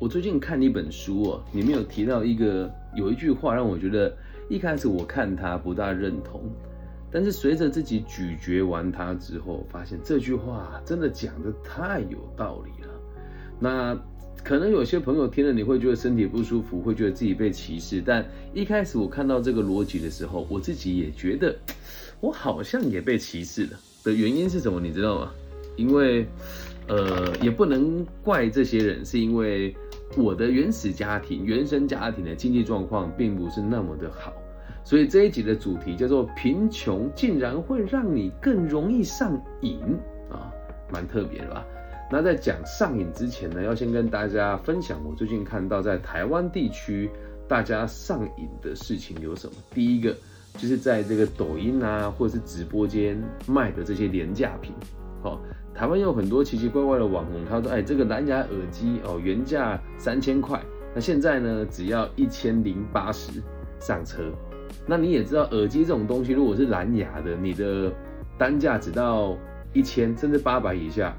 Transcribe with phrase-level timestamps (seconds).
[0.00, 4.14] 我最近看一本书哦，里面有提到一个有一句话，让我觉得
[4.48, 6.42] 一开始我看它不大认同，
[7.12, 12.88] 但是随着自己咀嚼完它之后，发现这句话真的讲的太有道理了。
[13.60, 13.96] 那
[14.42, 21.54] 可能有些朋友听了你会觉得身体不舒服，会觉得自己被歧视，但一开始我看到这个逻辑的时候，我自己也觉得
[22.20, 23.78] 我好像也被歧视了。
[24.02, 24.80] 的原因是什么？
[24.80, 25.30] 你知道吗？
[25.76, 26.26] 因为。
[26.86, 29.74] 呃，也不能怪这些人，是因为
[30.16, 34.32] 我的原始家庭、原生家庭的经济状况并不是那么的好，
[34.84, 39.80] 所以这一集的主题叫做“贫穷竟然会让你更容易上瘾”
[40.30, 40.52] 啊，
[40.92, 41.66] 蛮特别的吧？
[42.10, 47.10] 那在讲上瘾之前呢，要先跟大家分享我最近看到在台湾地区
[47.48, 49.54] 大家上瘾的事情有什么。
[49.72, 50.14] 第一个
[50.56, 54.72] 就是在这个抖音啊，或者是直播间卖的这些廉价品，
[55.22, 55.40] 哦。
[55.74, 60.62] 台湾有很多奇奇怪怪的网红，他说：“哎，这个蓝牙耳机哦，原价三千块，
[60.94, 63.42] 那现在呢，只要一千零八十
[63.80, 64.22] 上车。
[64.86, 67.92] 那你也知道，耳机这种东西，如果是蓝牙的，你的
[68.38, 69.36] 单价只到
[69.72, 71.12] 一千甚至八百以下，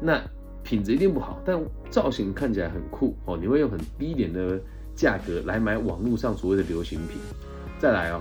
[0.00, 0.20] 那
[0.64, 1.56] 品质一定不好，但
[1.88, 3.38] 造型看起来很酷哦。
[3.40, 4.60] 你会用很低廉的
[4.96, 7.20] 价格来买网络上所谓的流行品。
[7.78, 8.20] 再来哦。”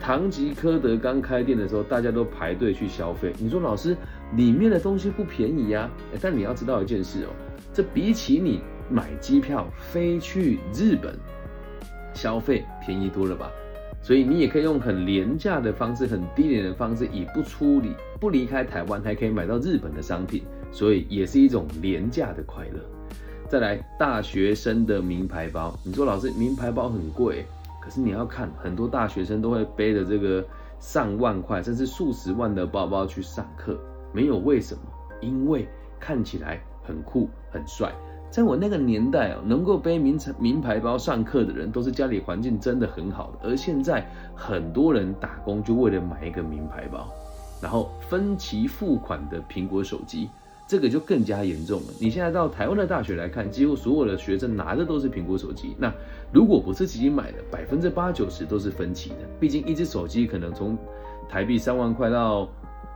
[0.00, 3.32] 唐吉诃德刚开店的时候，大家都排队去消费。
[3.38, 3.96] 你说老师，
[4.36, 5.90] 里面的东西不便宜呀？
[6.20, 7.30] 但你要知道一件事哦，
[7.72, 11.18] 这比起你买机票飞去日本
[12.14, 13.50] 消费便宜多了吧？
[14.02, 22.80] 所以你也可以用很廉价的方式、很低廉的方式，以不出离不离开台湾，还可以买到日本的商品，所以也是一种廉价的快乐。
[23.48, 27.44] 再来，大学生的名牌包，你说老师，名牌包很贵。
[27.80, 30.44] 可是你要看，很多大学生都会背着这个
[30.80, 33.78] 上万块甚至数十万的包包去上课，
[34.12, 34.82] 没有为什么？
[35.20, 35.68] 因为
[35.98, 37.92] 看起来很酷很帅。
[38.30, 43.48] 在我那个年代哦，能够背名牌名牌包上课的人，都是家里环境真的很好的。
[43.48, 47.08] 而现在很多人打工就为了买一个名牌包，
[47.60, 50.28] 然后分期付款的苹果手机。
[50.64, 51.88] 这个就更加严重了。
[52.00, 55.76] 你现在到台湾的大学来看，几乎所有的学生拿的都是苹果手机。
[55.78, 55.92] 那
[56.32, 59.16] 如果不是自己买的，百分之八九十都是分期的。
[59.38, 60.78] 毕竟一只手机可能从
[61.28, 62.48] 台币三万块到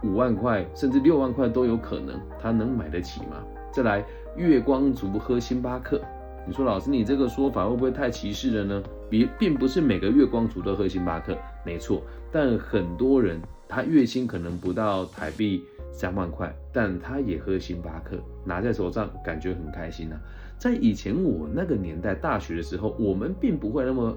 [0.03, 3.43] 五万块，甚至六万块都有可能，他能买得起吗？
[3.73, 4.05] 再来，
[4.37, 6.01] 月光族喝星巴克，
[6.47, 8.83] 你说老师，你这个说法会不会太歧视了呢？
[9.09, 15.62] 别，并不是每个月光族都喝星巴克，没错，但很多人他月薪可能不到台币。
[15.93, 20.17] 三万块，但他也喝星巴克，拿在手上感觉很开心呐。
[20.59, 24.15] 在以前我那个年代，大学的时候，我们并不会那么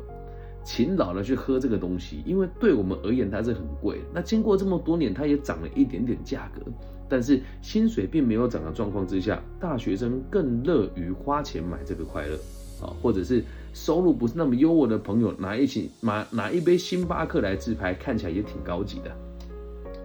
[0.63, 3.99] 勤劳的去喝这个东西，因为对我们而言它是很贵。
[4.13, 6.61] 那经过这么多年，它也涨了一点点价格，
[7.07, 12.35] 但是薪水并没有涨的状况之下，大学生更乐于花钱买这个快乐
[12.81, 13.43] 啊，或者是
[13.73, 19.11] 收入不是那么优渥的朋友拿一起拿拿一杯星巴克来自拍，看起来也挺高级的。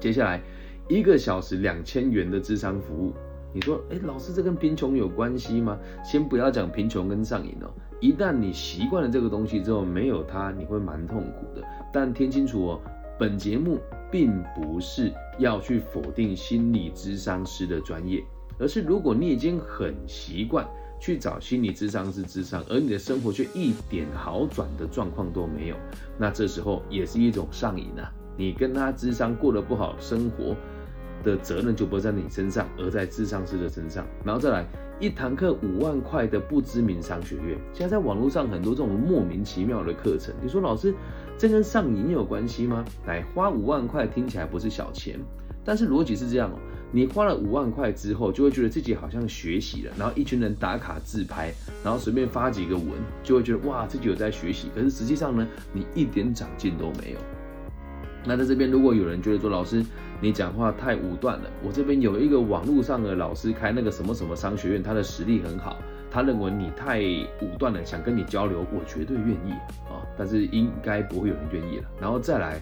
[0.01, 0.41] 接下来。
[0.87, 3.15] 一个小时两千元的智商服务，
[3.55, 5.79] 你说，哎，老师，这跟贫穷有关系吗？
[6.05, 7.71] 先不要讲贫穷跟上瘾哦，
[8.01, 11.65] 一旦你习惯了这个东西之后，没有它你会蛮痛苦的。
[11.93, 12.81] 但听清楚哦，
[13.17, 13.79] 本节目
[14.11, 18.21] 并不是要去否定心理智商师的专业，
[18.59, 20.67] 而是如果你已经很习惯
[20.99, 25.77] 去找心理智商师智商，而你的生活却一点好转的状况都没有，
[26.19, 28.13] 那这时候也是一种上瘾啊。
[28.37, 30.57] 你跟他智商过得不好，生活。
[31.25, 34.07] 的责任就不在你身上，而在智商师的身上。
[34.25, 34.65] 然后再来
[35.01, 40.33] 一堂课五万块的不知名商学院，现在在网络上很多这种莫名其妙的课程。
[40.41, 40.95] 你说老师，
[41.37, 42.85] 这跟上瘾有关系吗？
[43.07, 45.19] 来花五万块听起来不是小钱，
[45.65, 46.59] 但是逻辑是这样哦。
[46.93, 51.53] 你花了五万块之后，就会觉得自己好像学习了，然后一群人打卡自拍，
[51.83, 52.87] 然后随便发几个文，
[53.25, 54.69] 就会觉得哇自己有在学习。
[54.73, 57.19] 可是实际上呢，你一点长进都没有。
[58.25, 59.85] 那在这边，如果有人觉得说老师。
[60.25, 61.51] 你讲话太武断了。
[61.63, 65.77] 我这边有一个网络上的老师开那个什么什么商学院，他的实力很好。
[66.11, 67.01] 他认为你太
[67.43, 69.51] 武断了，想跟你交流，我绝对愿意
[69.91, 70.01] 啊。
[70.17, 71.85] 但是应该不会有人愿意了。
[72.01, 72.59] 然后再来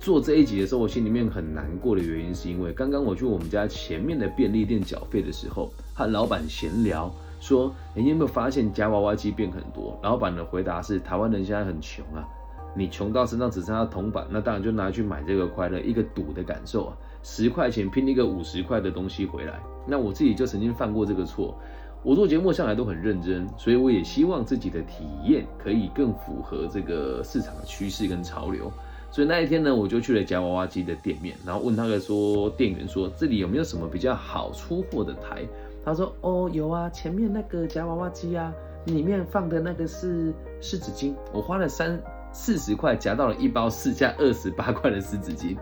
[0.00, 12.26] 做这一集的时候，我心里面很难过的原因，是因为刚刚我去我们家前面的便利店缴费的时候，和老板闲聊说：“你有没有发现夹娃娃机变很多？”老板的回答是：“台湾人现在很穷啊。”
[12.74, 16.96] 你穷到身上只剩下铜板，那当然就拿去买这个快乐，一个赌的感受啊！
[17.22, 21.54] 十块钱拼一个五十块的东西回来，那我自己就曾经犯过这个错。
[22.02, 28.72] 我做节目向来都很认真，所以我也希望自己的体验可以更符合这个市场的趋势跟潮流。
[29.10, 35.46] 所以那一天呢，我就去了夹娃娃机的店面，然后问他个说店员说这里有没有什么比较好出货的台？
[35.84, 38.50] 他说哦有啊，前面那个夹娃娃机啊，
[38.86, 40.32] 里面放的那个是
[40.62, 42.00] 湿纸巾，我花了三
[42.32, 45.56] 四十块夹到了一包四加二十八块的湿纸巾，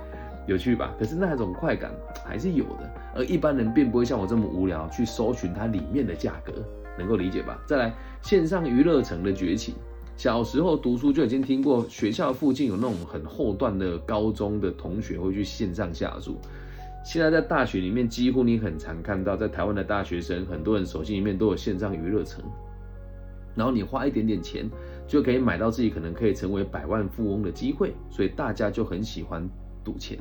[0.46, 0.94] 有趣吧？
[0.98, 1.90] 可是那种快感
[2.24, 6.52] 还是有的，而一般人并不会像我这么无聊去搜寻它里面的价格，
[6.98, 7.58] 能够理解吧？
[7.66, 9.74] 再来，线上娱乐城的崛起。
[10.16, 16.36] 小时候读书就已经听过，学校附近有那种很后段的高中的同学会去线上下注。
[17.04, 22.44] 现在在大学里面，几乎你很常看到，在台湾的大学生，很多人手机里面都有线上娱乐城。
[23.54, 24.68] 然后你花一点点钱，
[25.08, 27.92] 就可以买到自己可能可以成为百万富翁的机会。
[28.08, 29.44] 所以大家就很喜欢
[29.82, 30.16] 赌钱。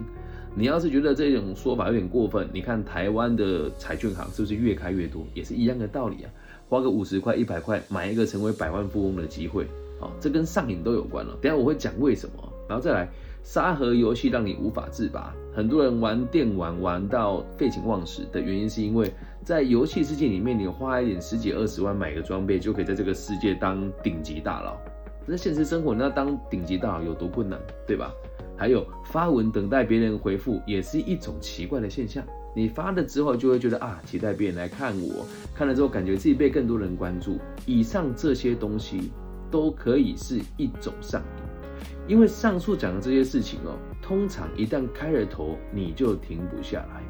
[0.55, 6.31] 你要是觉得这种说法有点过分，你看台湾的彩券行是不是越开越多，也是一样的道理啊？
[6.67, 9.67] 花个五十块、一百块买一个成为百万富翁的机会。
[9.99, 11.35] 啊，这跟上瘾都有关了。
[11.41, 13.09] 等下我会讲为什么，然后再来
[13.47, 15.33] 沙盒游戏让你无法自拔。
[15.53, 19.09] 很多人玩电玩玩到废寝忘食的原因，是因为
[19.41, 24.77] 在游戏世界里面，你花一点十几二十万买个装备，就可以在这个世界当顶级大佬。
[25.25, 27.57] 那现实生活那当顶级大佬有多困难，
[27.87, 28.11] 对吧？
[28.57, 32.21] 还有发文等待别人回复，也是一种奇怪的现象。
[32.53, 37.37] 你发了之后，就会觉得啊，期待别人来看我，看了之后感觉自己被更多人关注。
[37.65, 39.09] 以上这些东西。
[39.49, 41.46] 都可以是一种上瘾，
[42.07, 47.03] 因为上述讲的这些事情哦，通常一旦开了头，你就停不下来。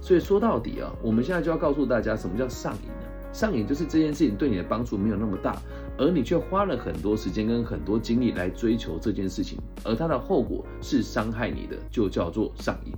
[0.00, 3.06] 所以说到底啊，我们现在就要告诉大家，什么叫上瘾呢？
[3.32, 5.56] 上瘾就是这件事情对你的帮助没有那么大，
[5.96, 12.92] 而你却花了很多时间跟很多精力来追求这件事情，而它的后果是伤害你的，就叫做上瘾。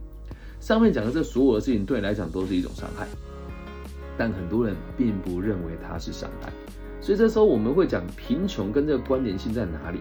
[0.58, 3.06] 上面讲的这所有的事情对你来讲都是一种伤害，
[4.16, 6.50] 但很多人并不认为它是伤害。
[7.00, 10.00] 所以这时候我们会讲贫穷跟这个关联性在哪里？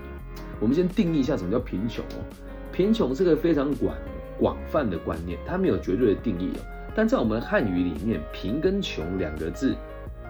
[0.62, 2.24] 我们先定义一下什么叫贫穷哦。
[2.72, 3.98] 贫穷是个非常广
[4.40, 6.62] 广泛的观念，它没有绝对的定义哦。
[6.96, 9.75] 但在我们汉语里面，贫跟穷两个字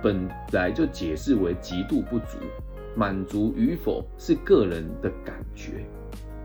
[0.02, 2.38] 本来就解释为极度不足，
[2.96, 5.86] 满足与否是个人的感觉，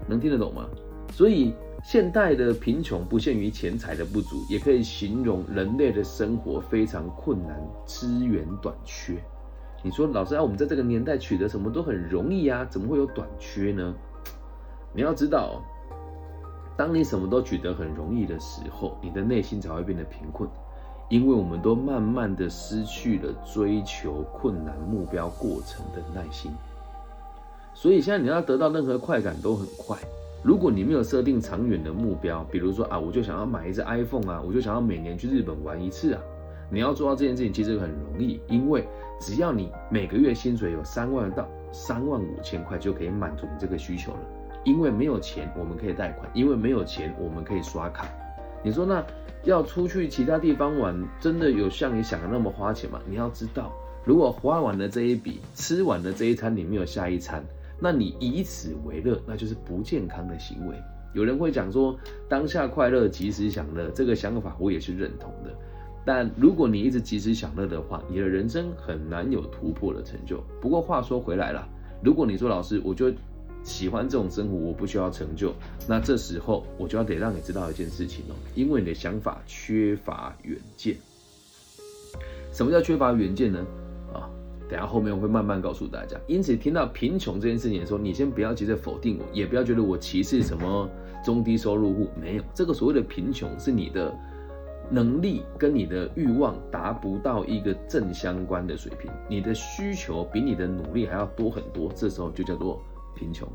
[0.07, 0.69] 能听得懂吗？
[1.13, 1.55] 所以
[1.85, 7.57] 现代的贫穷不限于钱财的不足，也可以形容人类的生活非常困难，
[7.87, 9.15] 资源短缺。
[9.87, 13.95] 你说老师啊，我们在这个年代取得什么都很容易啊，怎么会有短缺呢？
[14.93, 15.63] 你要知道，
[16.77, 20.51] 当你什么都取得很容易的时候，你的内心才会变得贫困，
[21.09, 26.51] 因为我们都慢慢的失去了追求困难目标过程的耐心。
[27.73, 29.97] 所以现在你要得到任何快感都很快。
[30.43, 36.21] 如果你没有设定长远的目标，比如说啊，我就想要买一只 iPhone 啊，我就想要每年去日本玩一次啊。
[36.69, 38.85] 你要做到这件事情其实很容易，因为
[39.19, 44.19] 只要你每个月薪水有三万到三万五千块，就可以满足你这个需求了。
[44.65, 48.07] 因为没有钱，我们可以贷款；因为没有钱，我们可以刷卡。
[48.63, 49.05] 你说那
[49.45, 53.01] 要出去其他地方玩，真的有像你想的那么花钱吗？
[53.09, 53.73] 你要知道，
[54.05, 57.45] 如果花完了这一笔，吃完了这一餐，你没有下一餐，
[57.79, 60.77] 那你以此为乐，那就是不健康的行为。
[61.13, 61.97] 有人会讲说，
[62.29, 65.55] 当下快乐，及时享乐，这个想法我也是认同的。
[66.07, 70.41] 但如果你一直及时享乐的话，你的人生很难有突破的成就。
[70.61, 71.69] 不过话说回来了，
[72.01, 73.13] 如果你说老师，我就
[73.65, 75.53] 喜欢这种生活，我不需要成就，
[75.89, 80.97] 那这时候我就要得让你知道一件事情哦，因为你的想法缺乏远见。
[82.53, 83.67] 什么叫缺乏远见呢？
[84.15, 84.31] 啊，
[84.71, 86.17] 等下后面我会慢慢告诉大家。
[86.29, 90.89] 因此，听到贫穷这件事情的时候，你先不要急着否定我，也不要觉得我歧视什么
[91.25, 94.17] 中低收入户，没有，这个所谓的贫穷是你的。
[94.91, 102.81] 能力跟你的欲望达不到一个正相关的水平，你的需求比你的努力还要多很多，这时候就叫做
[103.15, 103.49] 贫穷。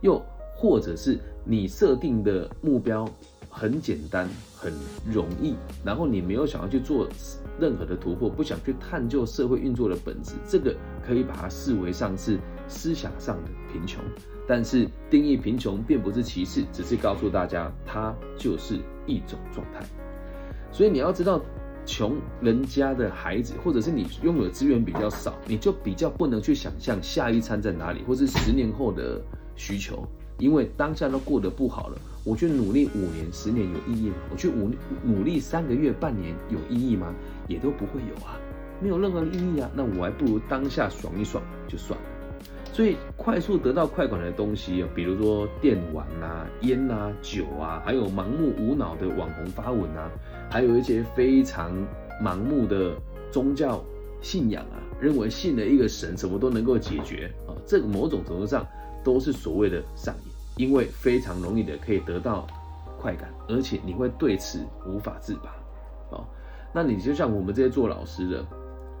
[0.00, 0.22] 又
[0.54, 3.08] 或者是你设定的目标
[3.50, 4.72] 很简单、很
[5.12, 5.54] 容易，
[5.84, 7.08] 然后你没有想要去做
[7.60, 14.02] 任何的突破，不想去探究社会运作的本质，这个可以把它视为上是思想上的贫穷。
[14.46, 19.84] 但是定义贫穷并不是歧视，只是告诉大家它就是一种状态。
[20.78, 21.42] 所以你要知道，
[21.84, 29.20] 穷人家的孩子，或者是你拥有资源比较少，你就比较不能去想象下一餐在哪里，或是十年后的
[29.56, 30.06] 需求，
[30.38, 31.98] 因为当下都过得不好了。
[32.22, 34.14] 我去努力五年、十年有意义吗？
[34.30, 34.70] 我去努
[35.02, 37.12] 努力三个月、半年有意义吗？
[37.48, 38.38] 也都不会有啊，
[38.80, 39.68] 没有任何意义啊。
[39.74, 42.06] 那我还不如当下爽一爽就算了。
[42.72, 50.08] 所以快速得到快感的东西比如说电玩啊、烟啊、酒啊，还有盲目无脑的网红发文啊，
[50.50, 51.72] 还有一些非常
[52.22, 52.94] 盲目的
[53.30, 53.82] 宗教
[54.20, 58.66] 信仰啊，认为信了一个神什么都能够解决啊，这个某种程度上
[59.04, 60.14] 都是所谓的上
[60.56, 62.46] 瘾，因为非常容易的可以得到
[62.98, 65.50] 快感，而且你会对此无法自拔
[66.16, 66.24] 啊。
[66.72, 68.44] 那你就像我们这些做老师的。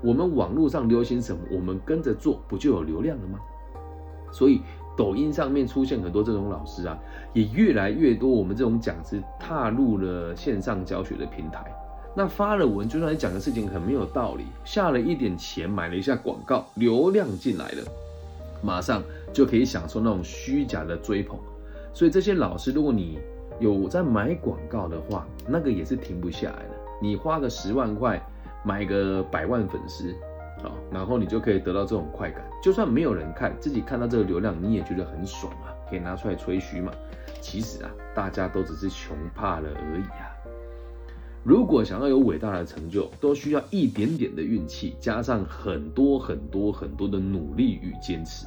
[0.00, 3.40] 我们网络上流行什么，我们跟着做，不就有流量了吗？
[4.30, 4.60] 所以
[4.98, 6.98] 抖音上面出现很多这种老师啊，
[7.32, 11.72] 也越来越多我们这种讲师踏入了线上教学的平台。
[12.16, 17.82] 那发了文，就算你讲的事情很没有道理，下了一点钱买了一下广告，流量进来了，
[18.60, 19.00] 马上
[19.32, 21.38] 就可以享受那种虚假的追捧。
[21.94, 23.20] 所以这些老师，如果你
[23.60, 26.70] 有在买广告的话，那个也是停不下来的。
[27.00, 28.20] 你花个十万块
[28.64, 30.12] 买个百万粉丝，
[30.90, 32.42] 然后你就可以得到这种快感。
[32.62, 36.92] 就算没有人看，自己看到这个流量，你也觉得很爽啊，可以拿出来吹嘘嘛。
[37.40, 40.34] 其实啊，大家都只是穷怕了而已啊。
[41.44, 48.46] 如果想要有伟大的成就，都需要一点点的运气，加上很多很多很多的努力与坚持。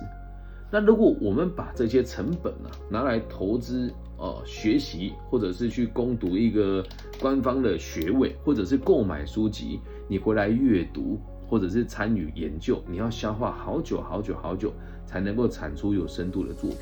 [0.69, 6.85] 那如果我们把这些成本啊拿来投资，呃，学习或者是去攻读一个
[7.19, 11.19] 官方的学位，或者是购买书籍，你回来阅读，
[11.51, 14.73] 或者是参与研究，你要消化好久好久好久，
[15.05, 16.79] 才能够产出有深度的作品。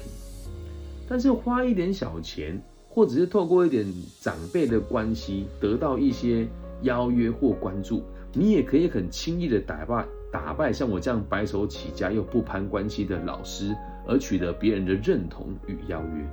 [1.10, 2.58] 但是花一点小钱。
[2.92, 3.86] 或者是透过一点
[4.20, 6.46] 长辈的关系得到一些
[6.82, 8.02] 邀约或关注，
[8.34, 13.76] 你也可以很轻易的打败打败像我这样白手起家又不攀关系的老师，
[14.08, 16.28] 而取得别人的认同与邀约。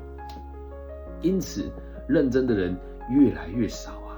[1.20, 1.70] 因此，
[2.08, 2.74] 认真的人
[3.10, 4.16] 越来越少啊！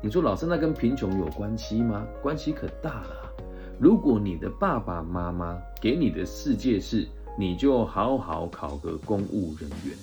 [0.00, 2.06] 你说老师那跟贫穷有关系吗？
[2.22, 3.21] 关系可大了。
[3.78, 7.06] 如果你的爸爸妈妈给你的世界是，
[7.38, 9.96] 你就好好考个公务人员。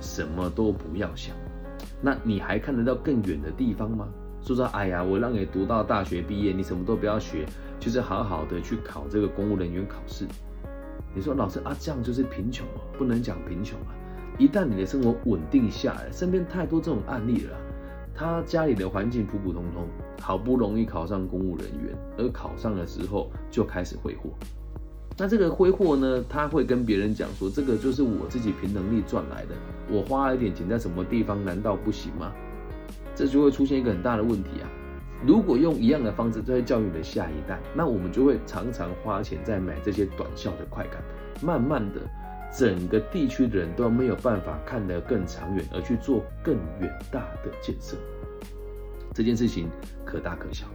[0.00, 1.34] 什么都不要想，
[2.00, 4.08] 那你还看得到更远的地方吗？
[4.42, 7.44] 说说，哎呀，我让你读到大学毕业，你什么都不要学，
[7.80, 10.24] 就是好好的去考这个公务人员考试。
[11.14, 13.94] 你说老师啊，这样就是贫穷哦，不能讲贫穷啊。
[14.38, 17.58] 一旦你的生活稳定下来，身边太多这种案例了，
[18.18, 19.86] 他家里的环境普普通通，
[20.20, 24.30] 好不容易考上公务人员，而考上的时候就开始挥霍。
[25.16, 26.24] 那这个挥霍呢？
[26.28, 29.54] 他会跟别人讲说，这个就是我自己凭能力赚来的，
[29.88, 32.32] 我花了一点钱在什么地方，难道不行吗？
[33.14, 34.68] 这就会出现一个很大的问题啊！
[35.24, 41.00] 如果用一样的方式在教育你的下一代，那我们就会常常花钱在买这些短效的快感，
[41.40, 42.00] 慢慢的，
[42.56, 47.96] 整个地区的人都没有办法看得更长远，而去做更远大的建设。
[49.14, 49.68] 这件事情
[50.04, 50.66] 可大可小。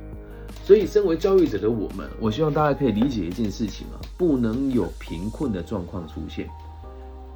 [0.64, 6.48] 所以，身为教育者的我们，我希望大家可以理解一件事情啊，不能有贫困的状况出现。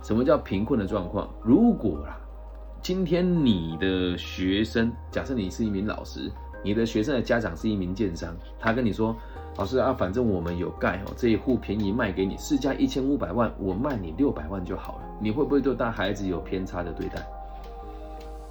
[0.04, 1.28] 什么叫贫困的状况？
[1.44, 2.18] 如果啦，
[2.82, 6.32] 今天你的学生，假设你是一名老师，
[6.64, 9.16] 你的学生的家长是一名建商，他跟你说，
[9.58, 15.02] 老师啊，反正我们有盖哦，这一户便宜卖给你，市价一千五百万，我卖你六百万就好了。
[15.20, 17.28] 你会不会对大孩子有偏差的对待？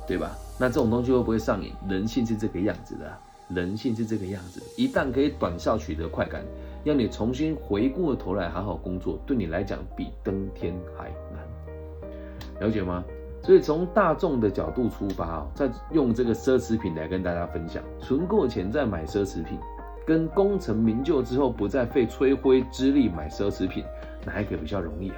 [0.06, 0.36] 对吧？
[0.58, 1.72] 那这种东西会不会上瘾？
[1.88, 3.12] 人性是这个样子的。
[3.48, 6.42] 人性是这个样子，一旦可以短效取得快感，
[6.82, 13.04] 要你重新回过头来好好工作，对你来讲比登天还难，了解吗？
[13.44, 19.56] 所以从大众的角度出发啊，再用这个奢侈品来跟大家分享，存够钱再买奢侈品，
[20.06, 23.84] 跟功成名就之后不再费吹灰之力买奢侈品，
[24.25, 25.16] 哪一个比较容易啊？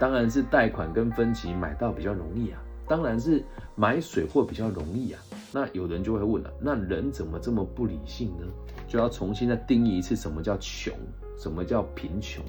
[0.00, 3.44] 当然是贷款跟分期买到比较容易啊，当然是
[3.76, 5.20] 买水货比较容易啊。
[5.52, 8.46] 那有人就会问了，那人怎么这么不理性呢？
[8.88, 10.94] 就要重新再定义一次什么叫穷，
[11.38, 12.42] 什么叫贫穷？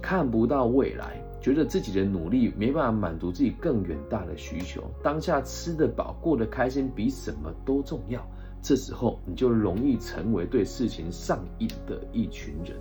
[0.00, 8.26] 看不到未来，觉得自己的努力没办法满足自己更远大的需求，当下吃得饱、过得开心比什么都重要。
[8.64, 12.74] 这时候你就容易成为对事情上瘾的一群人，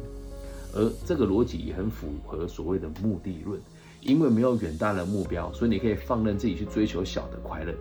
[0.74, 3.60] 而这个逻辑也很符合所谓的目的论，
[4.00, 7.74] 因为没有远大的目标，所以你可以放任自己去追求小的快乐。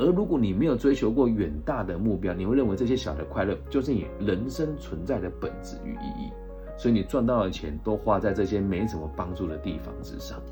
[0.00, 6.32] 而如果你没有追求过远大的目标，你会认为这些小的快乐就是你人生存在的本质与意义，
[6.76, 10.42] 所以你赚到的钱都花在这些没什么帮助的地方之上。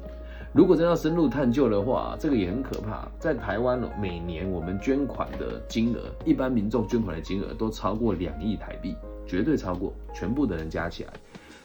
[0.53, 3.09] 如果真要深入探究的话，这个也很可怕。
[3.19, 8.95] 在台湾，每年我们捐款的金额，一般民众捐款的金额都超过两亿台币，
[9.27, 11.13] 绝对超过全部的人加起来。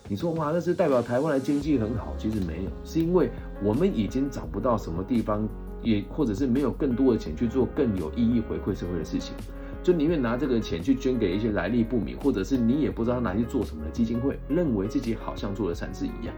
[0.08, 2.14] 你说哇，那是代表台湾的经济很好？
[2.18, 3.30] 其实没有，是因为
[3.62, 5.48] 我们已经找不到什么地方。
[5.84, 9.36] 也或者是没有更多的钱去做更有意义回馈社会的事情，
[9.84, 16.36] 就宁愿拿这个钱去捐给一些来历不明，或者是你也不知道拿去做什么的基金会，认为自己好像做了善事一样。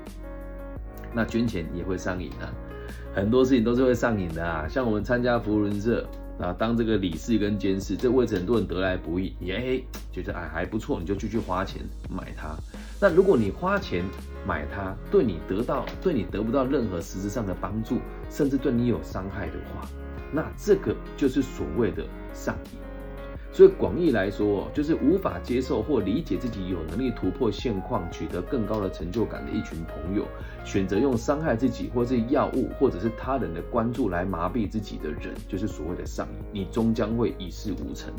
[1.13, 2.51] 那捐钱也会上瘾啊，
[3.13, 4.67] 很多事情都是会上瘾的啊。
[4.67, 6.07] 像我们参加福伦社
[6.39, 12.55] 啊，当这个理事跟监事，这位置很多人得来不易，你哎，觉得哎还不错，你就继续花钱买它。
[13.01, 14.03] 那如果你花钱
[14.47, 17.97] 买它，对你得到对你得不到任何实质上的帮助，
[18.29, 19.87] 甚至对你有伤害的话，
[20.31, 22.88] 那这个就是所谓的上瘾。
[23.51, 30.23] 所以广义来说，就是无法接受或理解自己有能力突破现况、取得更高的成就感的一群朋友，
[30.63, 38.13] 选择用伤害自己，或是药物，或者是他人的关注来麻痹自己的人，就是所谓的上瘾，你终将会一事无成。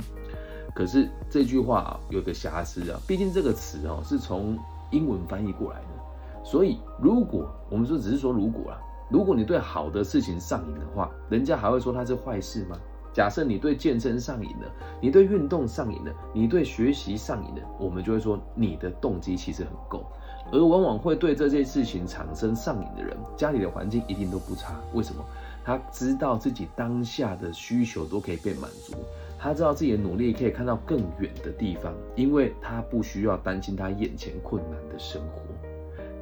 [0.74, 4.58] 可是这句话啊有个瑕疵啊，毕竟这个词哦是从
[4.90, 12.76] 英文翻译过来的，所以如果我们说只是说如果啊，如果你对好的事情上瘾的话，人家还会说它是坏事吗？
[13.20, 20.06] 假设你对健身上瘾了，你对运动上瘾了，你对学习上瘾了，我们就会说你的动机其实很够。
[20.50, 24.80] 而往往会对这件事情产生上瘾的人，家里的环境一定都不差。
[24.94, 25.22] 为什么？
[25.62, 28.94] 他知道自己当下的需求都可以被满足，
[29.38, 35.42] 他知道自己的努力可以看到更远的地方，因为他不需要担心他眼前困难的生活。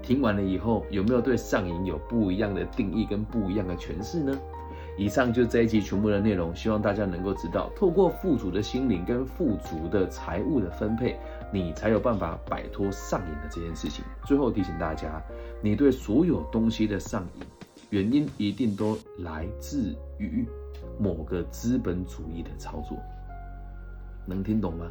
[0.02, 4.36] 听完了以后，有没有对上瘾有不一样的定义跟不一样的诠释呢？
[4.98, 11.16] 以上就是这一集全部的内容，希望大家能够知道，透过富足的心灵跟富足的财务的分配，
[11.52, 14.04] 你才有办法摆脱上瘾的这件事情。
[14.26, 15.22] 最后提醒大家，
[15.62, 17.46] 你对所有东西的上瘾，
[17.90, 20.44] 原因一定都来自于
[20.98, 22.98] 某个资本主义的操作，
[24.26, 24.90] 能听懂吗？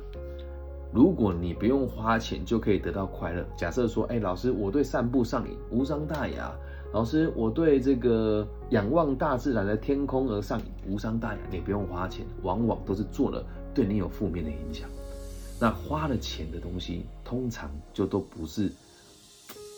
[0.93, 6.49] 如果你不用花钱就可以得到快乐，假设说，哎，老师，我对散步上瘾，无伤大雅。
[6.93, 14.89] 老师，我对这个仰望大自然的天空而上，无伤大雅，你不用花钱，往往都是做了对你有负面的影响。
[15.59, 18.71] 那花了钱的东西，通常就都不是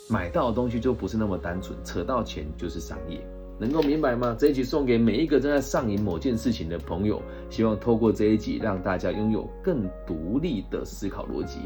[0.09, 3.19] 买到的东西，就不是那么单纯，扯到钱就是商业，
[3.57, 4.35] 能够明白吗？
[4.37, 11.59] 这一集送给每一个正在上瘾某件事情的朋友，希望透过这一集让大家拥有更独立的思考逻辑。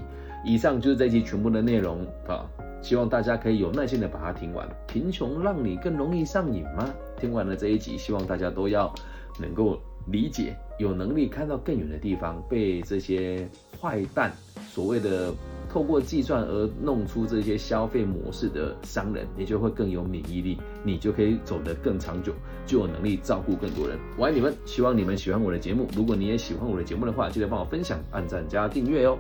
[0.44, 2.50] 以上就是这一集全部的内容啊。
[2.82, 4.68] 希望大家可以有耐心的把它听完。
[4.88, 6.94] 贫穷让你更容易上瘾吗？
[7.18, 8.94] 听完了这一集，希望大家都要
[9.40, 9.80] 能够
[10.12, 12.44] 理解，有能力看到更远的地方。
[12.50, 13.48] 被这些
[13.80, 14.34] 坏蛋
[14.68, 15.34] 所谓的
[15.72, 22.34] 透过计算而弄出这些消费模式的商人，你就会更有免疫力，你就可以走得更长久，
[22.66, 23.98] 就有能力照顾更多人。
[24.18, 25.88] 我爱你们，希望你们喜欢我的节目。
[25.96, 29.18] 如果你也喜欢我的节目的话，记得帮我分享、按赞加订阅哦。